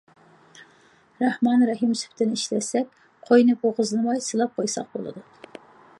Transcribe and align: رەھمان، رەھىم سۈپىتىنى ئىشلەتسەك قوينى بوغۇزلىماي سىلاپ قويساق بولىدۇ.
رەھمان، 1.23 1.65
رەھىم 1.71 1.91
سۈپىتىنى 2.01 2.39
ئىشلەتسەك 2.39 2.89
قوينى 3.29 3.59
بوغۇزلىماي 3.61 4.27
سىلاپ 4.31 4.59
قويساق 4.61 4.93
بولىدۇ. 4.97 5.25